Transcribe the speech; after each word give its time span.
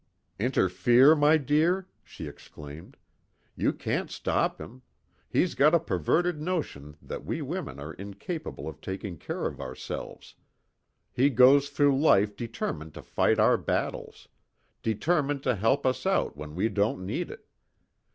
"Interfere, 0.39 1.15
my 1.15 1.37
dear!" 1.37 1.87
she 2.03 2.25
exclaimed. 2.25 2.97
"You 3.55 3.71
can't 3.71 4.09
stop 4.09 4.59
him. 4.59 4.81
He's 5.29 5.53
got 5.53 5.75
a 5.75 5.79
perverted 5.79 6.41
notion 6.41 6.97
that 7.03 7.23
we 7.23 7.43
women 7.43 7.79
are 7.79 7.93
incapable 7.93 8.67
of 8.67 8.81
taking 8.81 9.17
care 9.17 9.45
of 9.45 9.61
ourselves. 9.61 10.33
He 11.13 11.29
goes 11.29 11.69
through 11.69 11.99
life 12.01 12.35
determined 12.35 12.95
to 12.95 13.03
fight 13.03 13.37
our 13.37 13.57
battles. 13.57 14.27
Determined 14.81 15.43
to 15.43 15.55
help 15.55 15.85
us 15.85 16.07
out 16.07 16.35
when 16.35 16.55
we 16.55 16.67
don't 16.67 17.05
need 17.05 17.29
it. 17.29 17.45